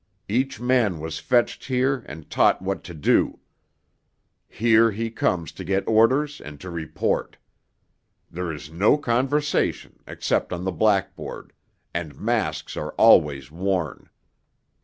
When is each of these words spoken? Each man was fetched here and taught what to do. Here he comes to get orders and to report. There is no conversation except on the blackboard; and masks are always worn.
Each 0.27 0.59
man 0.59 0.99
was 0.99 1.19
fetched 1.19 1.65
here 1.65 2.03
and 2.07 2.27
taught 2.27 2.59
what 2.59 2.83
to 2.85 2.95
do. 2.95 3.37
Here 4.47 4.89
he 4.89 5.11
comes 5.11 5.51
to 5.51 5.63
get 5.63 5.87
orders 5.87 6.41
and 6.43 6.59
to 6.61 6.71
report. 6.71 7.37
There 8.31 8.51
is 8.51 8.71
no 8.71 8.97
conversation 8.97 9.99
except 10.07 10.51
on 10.51 10.63
the 10.63 10.71
blackboard; 10.71 11.53
and 11.93 12.19
masks 12.19 12.75
are 12.75 12.93
always 12.93 13.51
worn. 13.51 14.09